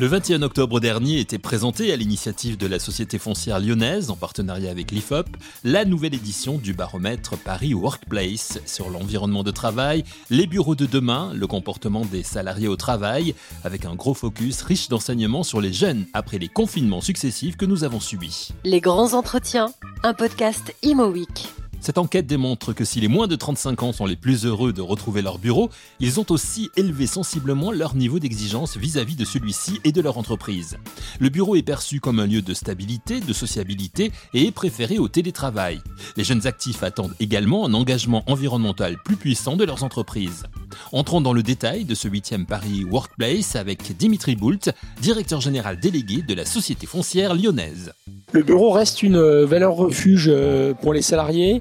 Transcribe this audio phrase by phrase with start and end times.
[0.00, 4.70] Le 21 octobre dernier était présenté à l'initiative de la Société foncière lyonnaise, en partenariat
[4.70, 5.26] avec l'IFOP,
[5.62, 11.32] la nouvelle édition du baromètre Paris Workplace sur l'environnement de travail, les bureaux de demain,
[11.34, 16.06] le comportement des salariés au travail, avec un gros focus riche d'enseignements sur les jeunes
[16.14, 18.52] après les confinements successifs que nous avons subis.
[18.64, 19.70] Les grands entretiens,
[20.02, 21.59] un podcast Imo Week.
[21.80, 24.82] Cette enquête démontre que si les moins de 35 ans sont les plus heureux de
[24.82, 29.92] retrouver leur bureau, ils ont aussi élevé sensiblement leur niveau d'exigence vis-à-vis de celui-ci et
[29.92, 30.76] de leur entreprise.
[31.20, 35.08] Le bureau est perçu comme un lieu de stabilité, de sociabilité et est préféré au
[35.08, 35.80] télétravail.
[36.18, 40.44] Les jeunes actifs attendent également un engagement environnemental plus puissant de leurs entreprises.
[40.92, 46.20] Entrons dans le détail de ce 8e Paris Workplace avec Dimitri Boult, directeur général délégué
[46.20, 47.92] de la Société foncière lyonnaise.
[48.32, 51.60] Le bureau reste une euh, valeur refuge euh, pour les salariés.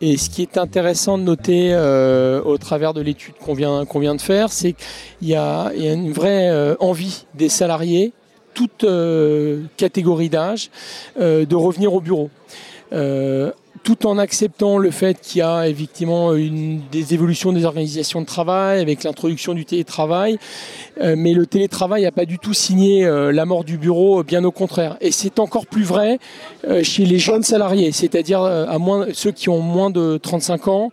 [0.00, 4.00] Et ce qui est intéressant de noter euh, au travers de l'étude qu'on vient, qu'on
[4.00, 8.12] vient de faire, c'est qu'il y a, il y a une vraie envie des salariés,
[8.54, 8.84] toute
[9.76, 10.70] catégorie d'âge,
[11.18, 12.30] de revenir au bureau
[13.82, 18.26] tout en acceptant le fait qu'il y a effectivement une, des évolutions des organisations de
[18.26, 20.38] travail avec l'introduction du télétravail.
[21.00, 24.44] Euh, mais le télétravail n'a pas du tout signé euh, la mort du bureau, bien
[24.44, 24.96] au contraire.
[25.00, 26.18] Et c'est encore plus vrai
[26.66, 30.90] euh, chez les jeunes salariés, c'est-à-dire à moins, ceux qui ont moins de 35 ans,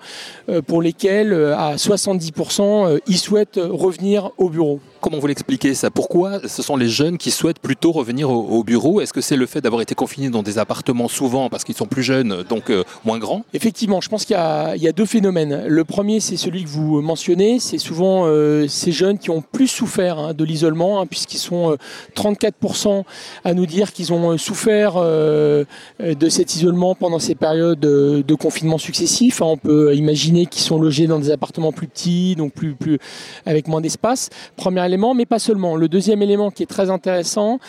[0.68, 4.80] pour lesquels à 70% ils souhaitent revenir au bureau.
[5.06, 5.92] Comment vous l'expliquez ça?
[5.92, 9.02] Pourquoi ce sont les jeunes qui souhaitent plutôt revenir au, bureau?
[9.02, 11.86] Est-ce que c'est le fait d'avoir été confinés dans des appartements souvent parce qu'ils sont
[11.86, 13.46] plus jeunes, donc euh, moins grands?
[13.54, 15.68] Effectivement, je pense qu'il y, a deux phénomènes.
[15.68, 17.60] Le premier, c'est celui que vous mentionnez.
[17.60, 21.78] C'est souvent euh, ces jeunes qui ont plus souffert hein, de l'isolement, hein, puisqu'ils sont
[22.16, 23.02] 34% euh,
[23.44, 29.44] à nous dire qu'ils ont souffert de cet isolement pendant ces périodes de confinement successifs.
[29.44, 32.98] Hein, on peut imaginer qu'ils sont logés dans des appartements plus petits, donc plus, plus
[33.46, 34.32] avec moins d'espace.
[34.56, 35.76] Première mais pas seulement.
[35.76, 37.60] Le deuxième élément qui est très intéressant,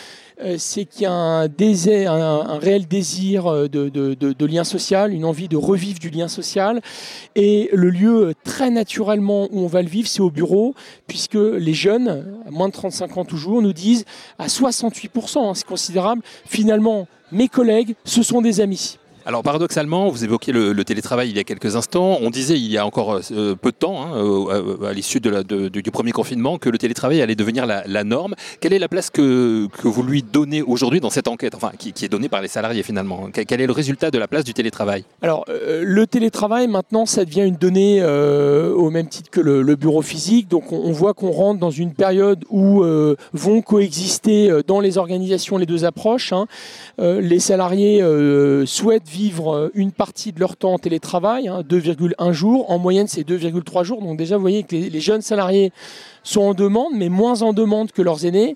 [0.41, 5.25] euh, c'est qu'il y a un, désir, un, réel désir euh, de, lien social, une
[5.25, 6.81] envie de revivre du lien social.
[7.35, 10.75] Et le lieu très naturellement où on va le vivre, c'est au bureau,
[11.07, 14.05] puisque les jeunes, à moins de 35 ans toujours, nous disent
[14.37, 18.97] à 68%, hein, c'est considérable, finalement, mes collègues, ce sont des amis.
[19.27, 22.17] Alors paradoxalement, vous évoquiez le, télétravail il y a quelques instants.
[22.21, 26.13] On disait il y a encore euh, peu de temps, hein, à, l'issue du premier
[26.13, 28.35] confinement, que le télétravail allait devenir la, norme.
[28.61, 32.07] Quelle est la place que, vous lui donnez aujourd'hui dans cette enquête, enfin qui, est
[32.07, 33.27] donnée par les salariés finalement?
[33.33, 35.03] Quel est le résultat de la place du télétravail?
[35.21, 39.75] Alors euh, le télétravail maintenant, ça devient une donnée euh, au même titre que le,
[39.75, 40.47] bureau physique.
[40.47, 42.81] Donc on, voit qu'on rentre dans une période où
[43.33, 46.31] vont coexister dans les organisations les deux approches.
[46.31, 46.47] Hein.
[46.97, 48.01] les salariés
[48.65, 49.16] souhaitent vivre
[49.47, 52.69] euh, une partie de leur temps en télétravail, 2,1 hein, jours.
[52.71, 54.01] En moyenne, c'est 2,3 jours.
[54.01, 55.71] Donc déjà, vous voyez que les, jeunes salariés
[56.23, 58.55] sont en demande, mais moins en demande que leurs aînés.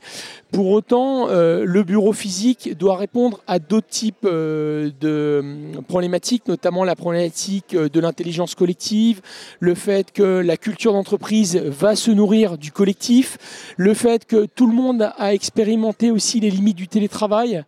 [0.51, 5.43] Pour autant, euh, le bureau physique doit répondre à d'autres types euh, de
[5.87, 9.21] problématiques, notamment la problématique de l'intelligence collective,
[9.59, 14.67] le fait que la culture d'entreprise va se nourrir du collectif, le fait que tout
[14.67, 17.63] le monde a expérimenté aussi les limites du télétravail,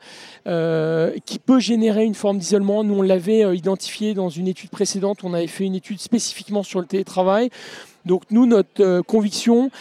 [0.46, 5.23] qui peut générer une forme d'isolement nous, on l'avait euh, identifié dans une étude précédente.
[5.23, 7.49] On avait fait une étude spécifiquement sur le télétravail.
[8.05, 9.71] Donc nous, notre euh, conviction,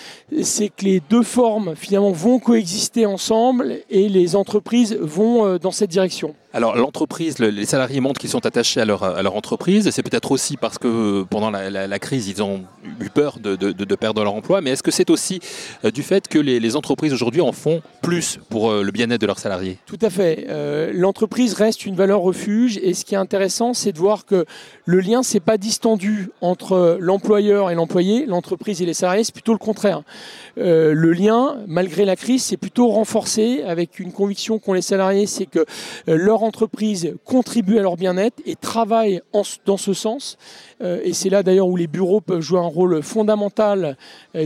[0.43, 5.73] c'est que les deux formes finalement vont coexister ensemble et les entreprises vont euh, dans
[5.73, 6.35] cette direction.
[6.53, 9.91] Alors l'entreprise, les salariés montrent qu'ils sont attachés à leur, à leur entreprise.
[9.91, 12.65] C'est peut-être aussi parce que pendant la, crise, ils ont
[13.01, 14.61] eu peur de, de, perdre leur emploi.
[14.61, 15.41] Mais est-ce que c'est aussi
[15.85, 19.39] euh, du fait que les, entreprises aujourd'hui en font plus pour le bien-être de leurs
[19.39, 19.79] salariés?
[19.87, 20.47] Tout à fait.
[20.95, 22.79] L'entreprise reste une valeur refuge.
[22.83, 24.47] Et ce qui est intéressant, c'est de voir que
[24.85, 29.53] le lien s'est pas distendu entre l'employeur et l'employé l'entreprise et les salariés, c'est plutôt
[29.53, 30.03] le contraire.
[30.59, 35.27] Euh, le lien, malgré la crise, c'est plutôt renforcé avec une conviction qu'ont les salariés,
[35.27, 35.61] c'est que
[36.09, 39.23] euh, leur entreprise contribue à leur bien-être et travaille
[39.65, 40.37] dans ce sens.
[40.83, 43.97] Euh, et c'est là d'ailleurs où les bureaux peuvent jouer un rôle fondamental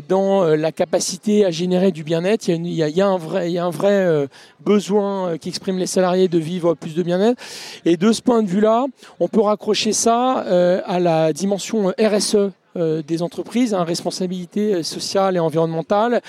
[0.08, 2.48] dans la capacité à générer du bien-être.
[2.48, 4.28] Il, y a, un vrai, il y a un vrai
[4.60, 7.40] besoin qu'expriment les salariés de vivre plus de bien-être.
[7.84, 8.86] Et de ce point de vue-là,
[9.20, 10.44] on peut raccrocher ça
[10.86, 16.20] à la dimension RSE euh, des entreprises, hein, responsabilité euh, sociale et environnementale,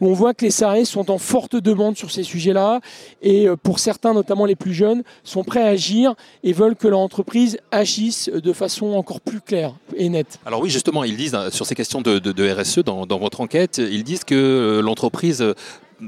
[0.00, 2.80] où on voit que les salariés sont en forte demande sur ces sujets-là,
[3.22, 6.14] et euh, pour certains, notamment les plus jeunes, sont prêts à agir
[6.44, 10.38] et veulent que leur entreprise agisse de façon encore plus claire et nette.
[10.46, 14.04] Alors oui, justement, ils disent sur ces questions de, RSE dans, dans, votre enquête, ils
[14.04, 15.44] disent que l'entreprise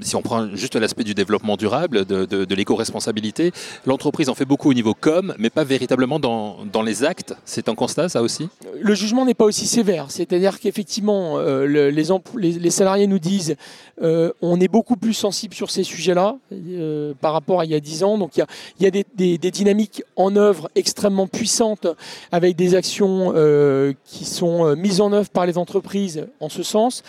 [0.03, 3.53] si on prend juste l'aspect du développement durable, de, l'éco-responsabilité,
[3.87, 7.35] l'entreprise en fait beaucoup au niveau com, mais pas véritablement dans, les actes.
[7.45, 8.49] C'est un constat, ça aussi?
[8.81, 10.07] Le jugement n'est pas aussi sévère.
[10.11, 13.57] C'est-à-dire qu'effectivement, euh, les, salariés nous disent
[14.01, 17.75] euh, on est beaucoup plus sensible sur ces sujets-là euh, par rapport à il y
[17.75, 18.19] a 10 ans.
[18.19, 18.45] Donc il
[18.81, 21.87] y a, des, dynamiques en œuvre extrêmement puissantes
[22.31, 23.33] avec des actions
[24.05, 27.03] qui sont mises en œuvre par les entreprises en ce sens.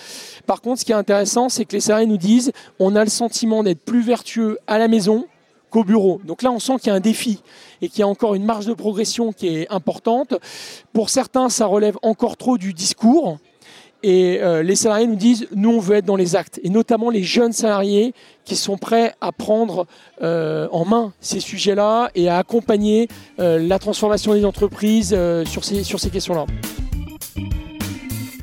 [0.48, 3.10] Par contre, ce qui est intéressant, c'est que les salariés nous disent on a le
[3.10, 5.26] sentiment d'être plus vertueux à la maison
[5.70, 6.20] qu'au bureau.
[6.26, 7.42] Donc là, on sent qu'il y a un défi
[7.82, 10.34] et qu'il y a encore une marge de progression qui est importante.
[10.94, 13.38] Pour certains, ça relève encore trop du discours.
[14.02, 16.60] Et euh, les salariés nous disent, nous, on veut être dans les actes.
[16.64, 18.14] Et notamment les jeunes salariés
[18.46, 19.88] qui sont prêts à prendre
[20.22, 23.10] euh, en main ces sujets-là et à accompagner
[23.40, 25.16] euh, la transformation des entreprises
[25.46, 26.46] sur ces, sur ces questions-là.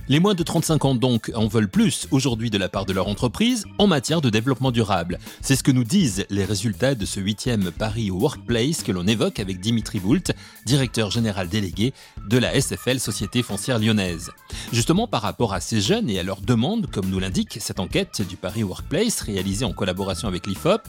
[0.09, 3.09] Les moins de 35 ans donc en veulent plus aujourd'hui de la part de leur
[3.09, 5.19] entreprise en matière de développement durable.
[5.41, 9.41] C'est ce que nous disent les résultats de ce huitième Paris Workplace que l'on évoque
[9.41, 10.31] avec Dimitri Boult,
[10.65, 11.93] directeur général délégué
[12.29, 14.31] de la SFL Société foncière lyonnaise.
[14.73, 18.23] Justement par rapport à ces jeunes et à leurs demandes, comme nous l'indique cette enquête
[18.23, 20.83] du Paris Workplace réalisée en collaboration avec l'IFOP,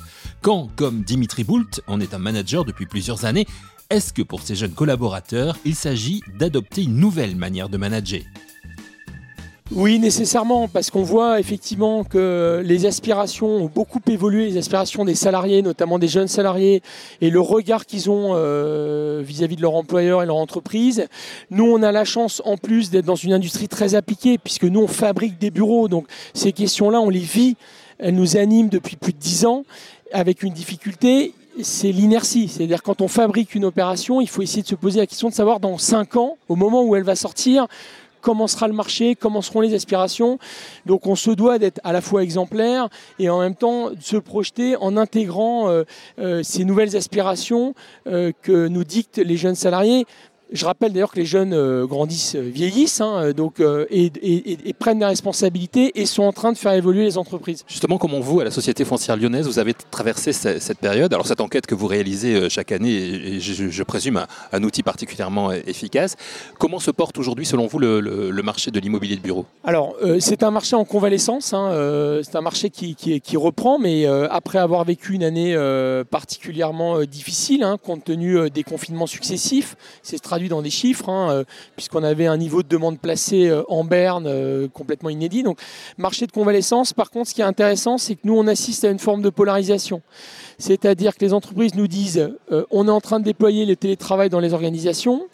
[0.44, 3.48] quand, comme Dimitri Boult, on est un manager depuis plusieurs années,
[3.90, 8.22] est-ce que pour ces jeunes collaborateurs, il s'agit d'adopter une nouvelle manière de manager?
[9.76, 15.16] Oui, nécessairement, parce qu'on voit effectivement que les aspirations ont beaucoup évolué, les aspirations des
[15.16, 16.82] salariés, notamment des jeunes salariés,
[17.20, 21.08] et le regard qu'ils ont euh, vis-à-vis de leur employeur et leur entreprise.
[21.52, 24.80] Nous, on a la chance en plus d'être dans une industrie très appliquée, puisque nous,
[24.80, 27.58] on fabrique des bureaux, donc ces questions-là, on les vit,
[28.00, 29.66] elles nous animent depuis plus de dix ans,
[30.14, 32.48] avec une difficulté, c'est l'inertie.
[32.48, 35.34] C'est-à-dire quand on fabrique une opération, il faut essayer de se poser la question de
[35.34, 37.68] savoir dans cinq ans, au moment où elle va sortir,
[38.22, 40.40] comment sera le marché, comment seront les aspirations.
[40.86, 44.18] Donc on se doit d'être à la fois exemplaire et en même temps de se
[44.18, 45.84] projeter en intégrant euh,
[46.20, 47.74] euh, ces nouvelles aspirations
[48.08, 50.06] euh, que nous dictent les jeunes salariés.
[50.52, 55.00] Je rappelle d'ailleurs que les jeunes euh, grandissent, euh, vieillissent, hein, euh, donc, et, prennent
[55.00, 57.66] des responsabilités et sont en train de faire évoluer les entreprises.
[57.68, 61.14] Justement, comment vous, à la Société foncière lyonnaise, vous avez traversé cette, période?
[61.14, 66.16] Alors cette enquête que vous réalisez chaque année et je, présume un, outil particulièrement efficace.
[66.60, 69.46] Comment se porte aujourd'hui, selon vous, le, marché de l'immobilier de bureau?
[69.64, 74.60] Alors, c'est un marché en convalescence, hein, c'est un marché qui, qui, reprend, mais après
[74.60, 75.58] avoir vécu une année
[76.10, 80.18] particulièrement difficile, hein, compte tenu des confinements successifs, c'est
[80.48, 81.44] dans des chiffres, hein, euh,
[81.76, 85.44] puisqu'on avait un niveau de demande placée euh, en berne euh, complètement inédit.
[85.44, 85.60] Donc,
[85.98, 88.90] marché de convalescence, par contre, ce qui est intéressant, c'est que nous, on assiste à
[88.90, 90.02] une forme de polarisation.
[90.60, 92.32] C'est-à-dire que les entreprises nous disent
[92.72, 95.28] on est en train de déployer le télétravail dans les organisations.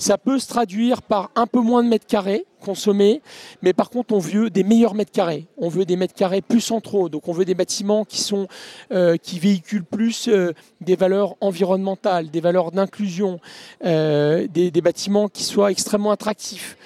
[0.00, 3.20] Ça peut se traduire par un peu moins de mètres carrés consommés,
[3.62, 5.46] mais par contre on veut des meilleurs mètres carrés.
[5.56, 8.46] On veut des mètres carrés plus centraux, donc on veut des bâtiments qui sont
[8.92, 13.40] euh, qui véhiculent plus euh, des valeurs environnementales, des valeurs d'inclusion,
[13.84, 16.76] euh, des, des, bâtiments qui soient extrêmement attractifs.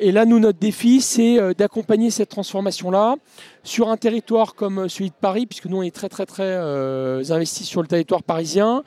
[0.00, 3.14] et là, nous, notre défi, c'est d'accompagner cette transformation-là
[3.62, 6.56] sur un territoire comme celui de Paris, puisque nous, on est très, très, très
[7.30, 8.82] investis sur le territoire parisien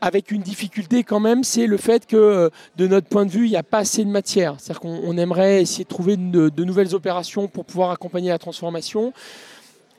[0.00, 3.46] avec une difficulté quand même, c'est le fait que euh, de notre point de vue,
[3.46, 4.56] il n'y a pas assez de matière.
[4.58, 9.12] C'est-à-dire qu'on aimerait essayer de trouver de, nouvelles opérations pour pouvoir accompagner la transformation.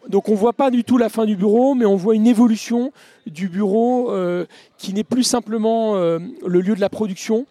[0.09, 2.27] Donc on ne voit pas du tout la fin du bureau, mais on voit une
[2.27, 2.91] évolution
[3.25, 4.45] du bureau euh,
[4.77, 7.47] qui n'est plus simplement euh, le lieu de la production,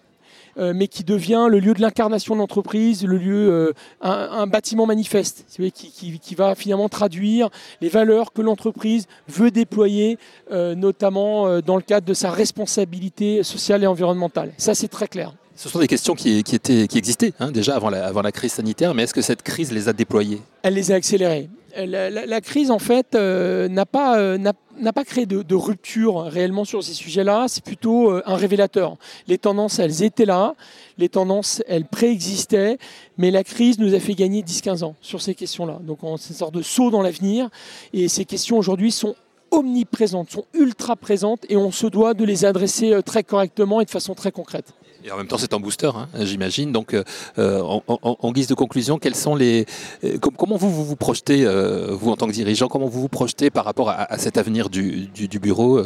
[0.57, 4.87] euh, mais qui devient le lieu de l'incarnation de l'entreprise, le lieu, euh, un, bâtiment
[4.87, 5.45] manifeste,
[5.75, 7.49] qui, qui, va finalement traduire
[7.81, 10.19] les valeurs que l'entreprise veut déployer,
[10.53, 14.53] euh, notamment dans le cadre de sa responsabilité sociale et environnementale.
[14.59, 15.35] Ça, c'est très clair.
[15.57, 18.53] Ce sont des questions qui, étaient, qui existaient hein, déjà avant la, avant la crise
[18.53, 20.43] sanitaire, mais est-ce que cette crise les a déployées?
[20.63, 21.49] Elle les a accélérées.
[21.77, 24.53] La, crise, en fait, n'a pas, n'a
[24.93, 28.97] pas créé de, rupture réellement sur ces sujets-là, c'est plutôt euh, un révélateur.
[29.29, 30.55] Les tendances, elles étaient là,
[30.99, 32.79] les tendances, elles préexistaient,
[33.19, 35.79] mais la crise nous a fait gagner 10-15 ans sur ces questions-là.
[35.83, 37.49] Donc c'est une sorte de saut dans l'avenir,
[37.93, 39.15] et ces questions aujourd'hui sont
[39.51, 43.85] omniprésentes, sont ultra présentes, et on se doit de les adresser euh, très correctement et
[43.85, 44.75] de façon très concrète.
[45.07, 46.73] Et en même temps, c'est un booster, hein, j'imagine.
[46.73, 46.97] Donc,
[47.39, 49.67] euh, en, guise de conclusion, quels sont les,
[50.03, 53.51] euh, comment vous vous, projetez, euh, vous en tant que dirigeant, comment vous vous projetez
[53.51, 55.11] par rapport à, cet avenir du,
[55.43, 55.83] bureau,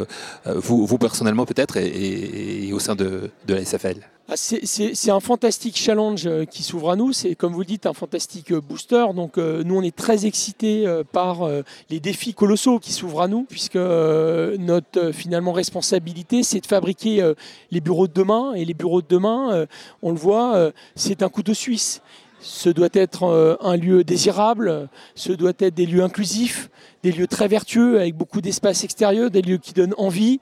[0.47, 3.97] vous, vous, personnellement peut-être, et, au sein de, de la SFL
[4.35, 7.12] c'est un fantastique challenge euh, qui s'ouvre à nous.
[7.14, 9.06] C'est, comme vous le dites, un fantastique euh, booster.
[9.14, 11.49] Donc, euh, nous, on est très excités par
[11.90, 17.32] les défis colossaux qui s'ouvrent à nous, puisque notre finalement responsabilité, c'est de fabriquer
[17.70, 18.54] les bureaux de demain.
[18.54, 19.66] Et les bureaux de demain,
[20.02, 22.02] on le voit, c'est un couteau suisse.
[22.40, 26.70] Ce doit être un lieu désirable, ce doit être des lieux inclusifs,
[27.02, 30.40] des lieux très vertueux avec beaucoup d'espace extérieur, des lieux qui donnent envie.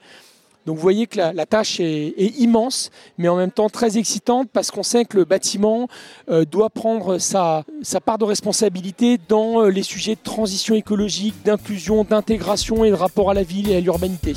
[0.66, 4.72] Donc vous voyez que la, tâche est, immense, mais en même temps très excitante parce
[4.72, 5.88] qu'on sait que le bâtiment
[6.28, 7.64] euh, doit prendre sa,
[8.04, 13.30] part de responsabilité dans euh, les sujets de transition écologique, d'inclusion, d'intégration et de rapport
[13.30, 14.34] à la ville et à l'urbanité.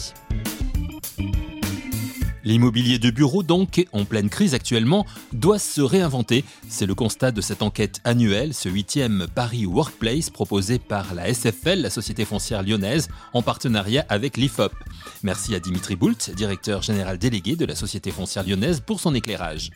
[2.50, 6.44] L'immobilier de bureau, donc, en pleine crise actuellement, doit se réinventer.
[6.68, 11.80] C'est le constat de cette enquête annuelle, ce huitième Paris Workplace proposé par la SFL,
[11.80, 14.74] la Société foncière lyonnaise, en partenariat avec l'IFOP.
[15.22, 19.70] Merci à Dimitri Boult, directeur général délégué de la Société foncière lyonnaise, pour son éclairage.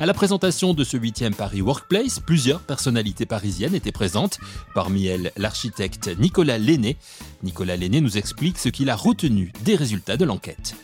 [0.00, 4.40] À la présentation de ce huitième Paris Workplace, plusieurs personnalités parisiennes étaient présentes,
[4.74, 6.96] parmi elles l'architecte Nicolas Lenné.
[7.44, 10.74] Nicolas Lenné nous explique ce qu'il a retenu des résultats de l'enquête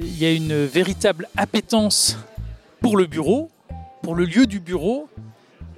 [0.00, 2.16] il y a une véritable appétence
[2.80, 3.50] pour le bureau,
[4.02, 5.08] pour le lieu du bureau,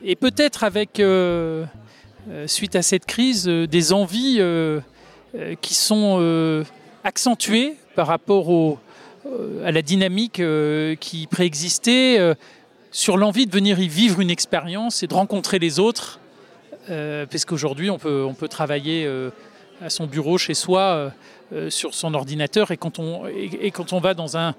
[0.05, 1.65] et peut-être avec, euh,
[2.31, 4.41] euh, suite à cette crise, euh, des envies
[5.63, 6.65] qui sont
[7.05, 8.79] accentuées par rapport
[9.65, 10.43] à la dynamique
[11.01, 12.35] qui préexistait,
[12.91, 16.21] sur l'envie de venir y vivre une expérience et de rencontrer les autres,
[16.87, 19.09] parce qu'aujourd'hui on peut, on peut travailler
[19.83, 21.13] à son bureau chez soi
[21.53, 24.55] euh, sur son ordinateur et quand on, va dans un,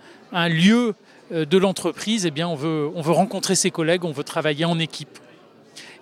[0.49, 0.93] lieu
[1.31, 4.77] euh, de l'entreprise, eh on veut, on veut rencontrer ses collègues, on veut travailler en
[4.79, 5.17] équipe.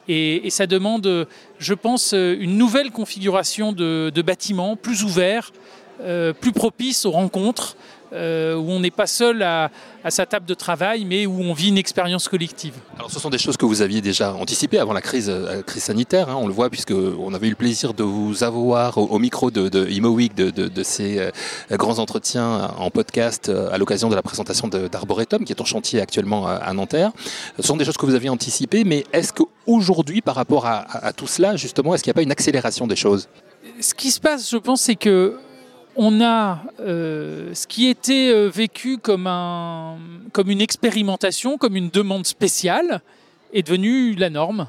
[0.08, 1.28] Et, ça demande,
[1.60, 5.54] je pense, une nouvelle configuration de, bâtiments plus ouverts,
[6.02, 7.78] euh, plus propices aux rencontres,
[8.14, 9.72] euh, où on n'est pas seul à,
[10.10, 12.74] sa table de travail, mais où on vit une expérience collective.
[12.98, 15.84] Alors, ce sont des choses que vous aviez déjà anticipées avant la crise, euh, crise
[15.84, 16.30] sanitaire.
[16.30, 19.70] Hein, on le voit puisqu'on avait eu le plaisir de vous avoir au, micro de,
[19.70, 21.32] de ImoWeek, de, ces euh,
[21.78, 26.48] grands entretiens en podcast à l'occasion de la présentation d'Arboretum, qui est en chantier actuellement
[26.48, 27.12] à, Nanterre.
[27.58, 31.14] Ce sont des choses que vous aviez anticipées, mais est-ce qu'aujourd'hui, par rapport à, à
[31.14, 33.30] tout cela, justement, est-ce qu'il n'y a pas une accélération des choses?
[33.80, 35.38] Ce qui se passe, je pense, c'est que
[35.96, 39.98] on a euh, ce qui était euh, vécu comme, un,
[40.32, 43.02] comme une expérimentation, comme une demande spéciale,
[43.54, 44.68] est devenu la norme.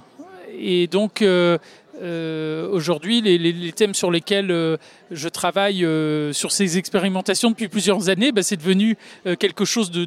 [0.59, 1.59] Et donc, euh,
[2.03, 4.77] euh, aujourd'hui, les, thèmes sur lesquels euh,
[5.11, 8.97] je travaille euh, sur ces expérimentations depuis plusieurs années, bah, c'est devenu
[9.39, 10.05] quelque chose de,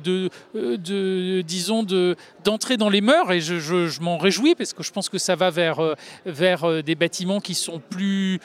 [0.54, 1.84] de, disons,
[2.44, 5.50] d'entrer dans les mœurs et je, m'en réjouis parce que je pense que ça va
[5.50, 5.96] vers,
[6.84, 8.40] des bâtiments qui sont plus,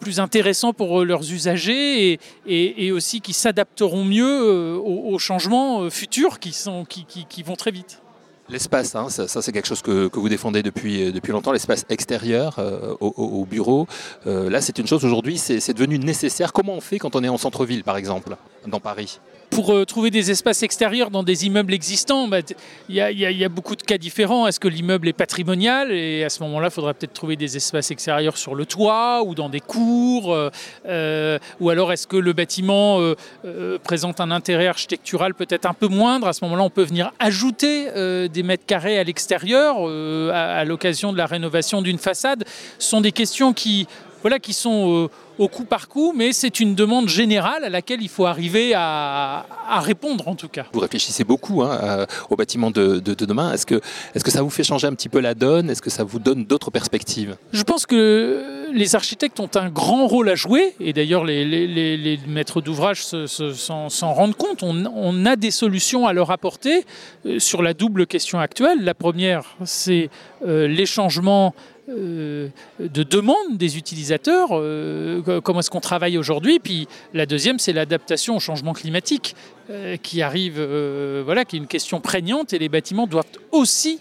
[0.00, 7.56] plus intéressants pour leurs usagers et, aussi qui s'adapteront mieux aux, changements futurs qui vont
[7.56, 8.00] très vite.
[8.50, 12.56] L'espace, hein, ça, c'est quelque chose que, vous défendez depuis, euh, depuis longtemps, l'espace extérieur
[12.58, 13.86] euh, au, bureau.
[14.26, 16.52] Euh, là, c'est une chose aujourd'hui, c'est devenu nécessaire.
[16.52, 19.20] Comment on fait quand on est en centre-ville, par exemple, dans Paris?
[19.50, 22.38] Pour euh, trouver des espaces extérieurs dans des immeubles existants, bah,
[22.88, 24.46] il y, a beaucoup de cas différents.
[24.46, 25.92] Est-ce que l'immeuble est patrimonial?
[25.92, 29.34] Et à ce moment-là, il faudra peut-être trouver des espaces extérieurs sur le toit ou
[29.34, 30.32] dans des cours.
[30.32, 30.50] Euh,
[30.86, 33.00] euh, ou alors est-ce que le bâtiment
[33.82, 36.28] présente un intérêt architectural peut-être un peu moindre?
[36.28, 37.88] À ce moment-là, on peut venir ajouter
[38.28, 39.76] des mètres carrés à l'extérieur
[40.32, 42.44] à l'occasion de la rénovation d'une façade.
[42.78, 43.86] Ce sont des questions qui
[44.22, 45.08] voilà, qui sont euh,
[45.38, 49.46] au coup par coup, mais c'est une demande générale à laquelle il faut arriver à,
[49.80, 50.66] répondre en tout cas.
[50.72, 53.52] Vous réfléchissez beaucoup hein, au bâtiment de, demain.
[53.52, 53.80] Est-ce que,
[54.14, 55.70] est que ça vous fait changer un petit peu la donne?
[55.70, 57.36] Est-ce que ça vous donne d'autres perspectives?
[57.52, 62.60] Je pense que les architectes ont un grand rôle à jouer, et d'ailleurs les, maîtres
[62.60, 64.62] d'ouvrage s'en rendent compte.
[64.62, 66.84] On, a des solutions à leur apporter
[67.26, 68.78] euh, sur la double question actuelle.
[68.82, 70.08] La première, c'est
[70.46, 76.58] euh, les changements euh, de demande des utilisateurs, euh, comment est-ce qu'on travaille aujourd'hui.
[76.58, 79.34] Puis la deuxième, c'est l'adaptation au changement climatique
[79.70, 80.60] euh, qui arrive,
[81.24, 84.00] voilà, qui est une question prégnante et les bâtiments doivent aussi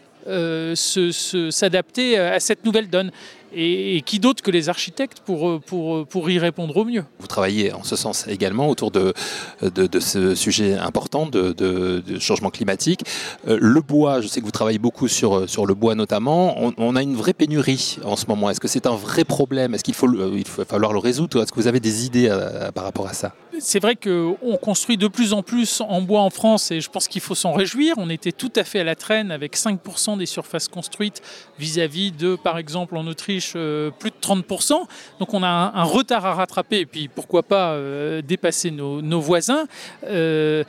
[0.75, 3.11] s'adapter à cette nouvelle donne.
[3.53, 7.73] Et, qui d'autre que les architectes pour, pour, pour y répondre au mieux Vous travaillez
[7.73, 9.13] en ce sens également autour de,
[9.61, 13.01] de, ce sujet important de, de, changement climatique.
[13.47, 16.55] Euh, le bois, je sais que vous travaillez beaucoup sur, sur le bois notamment.
[16.77, 18.49] On, a une vraie pénurie en ce moment.
[18.49, 19.73] Est-ce que c'est un vrai problème?
[19.73, 21.41] Est-ce qu'il faut, il faut falloir le résoudre?
[21.41, 23.33] Est-ce que vous avez des idées euh, par rapport à ça?
[23.59, 27.07] C'est vrai qu'on construit de plus en plus en bois en France et je pense
[27.07, 27.95] qu'il faut s'en réjouir.
[27.97, 31.21] On était tout à fait à la traîne avec 5% des surfaces construites
[31.57, 34.85] vis-à-vis de, par exemple, en Autriche, euh, plus de 30%.
[35.19, 39.65] Donc on a un, retard à rattraper et puis pourquoi pas euh, dépasser nos, voisins.
[40.05, 40.63] Euh,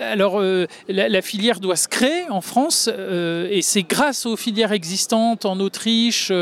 [0.00, 0.40] alors
[0.88, 6.32] la, filière doit se créer en France et c'est grâce aux filières existantes en Autriche,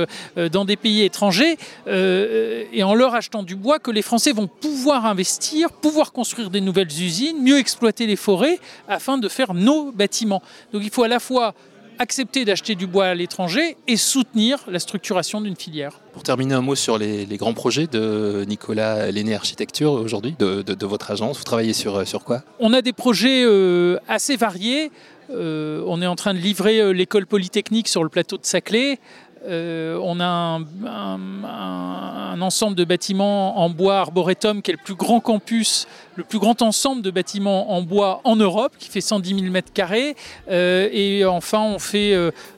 [0.52, 1.56] dans des pays étrangers
[1.86, 6.60] et en leur achetant du bois que les Français vont pouvoir investir, pouvoir construire des
[6.60, 8.58] nouvelles usines, mieux exploiter les forêts
[8.88, 10.42] afin de faire nos bâtiments.
[10.72, 11.54] Donc il faut à la fois
[11.98, 16.00] accepter d'acheter du bois à l'étranger et soutenir la structuration d'une filière.
[16.12, 21.10] Pour terminer, un mot sur les, grands projets de Nicolas Lenné Architecture aujourd'hui, de, votre
[21.10, 21.38] agence.
[21.38, 22.42] Vous travaillez sur, sur quoi?
[22.60, 24.90] On a des projets euh, assez variés.
[25.30, 28.98] Euh, on est en train de livrer euh, l'école polytechnique sur le plateau de Saclay.
[29.46, 35.20] Euh, on a un, ensemble de bâtiments en bois arboretum qui est le plus grand
[35.20, 39.50] campus, le plus grand ensemble de bâtiments en bois en Europe, qui fait 110 000
[39.50, 40.16] mètres carrés.
[40.50, 42.14] Euh, et enfin, on fait,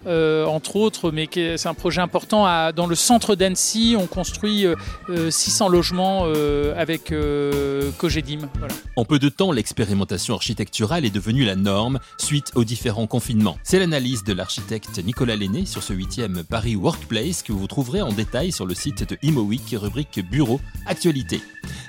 [0.06, 4.66] euh, entre autres, mais c'est un projet important, dans le centre d'Annecy, on construit
[5.28, 6.26] 600 logements
[6.76, 7.12] avec
[7.98, 8.48] Cogedim.
[8.96, 13.58] En peu de temps, l'expérimentation architecturale est devenue la norme suite aux différents confinements.
[13.62, 18.12] C'est l'analyse de l'architecte Nicolas Lenné sur ce 8e Paris Workplace que vous trouverez en
[18.12, 21.40] détail sur le site de ImoWeek, rubrique Bureau Actualité.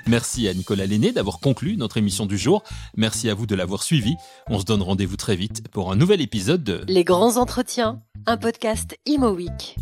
[0.06, 2.62] Merci à Nicolas Lenné d'avoir conclu notre émission du jour.
[2.96, 4.14] Merci à vous de l'avoir suivi.
[4.48, 8.36] On se donne rendez-vous très vite pour un nouvel épisode de Les grands entretiens, un
[8.36, 9.76] podcast ImoWeek.